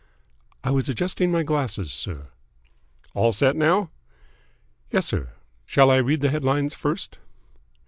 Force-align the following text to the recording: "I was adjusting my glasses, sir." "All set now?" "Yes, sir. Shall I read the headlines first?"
"I 0.63 0.71
was 0.71 0.89
adjusting 0.89 1.31
my 1.31 1.43
glasses, 1.43 1.91
sir." 1.91 2.29
"All 3.13 3.31
set 3.31 3.55
now?" 3.55 3.91
"Yes, 4.91 5.05
sir. 5.05 5.29
Shall 5.63 5.91
I 5.91 5.97
read 5.97 6.21
the 6.21 6.31
headlines 6.31 6.73
first?" 6.73 7.19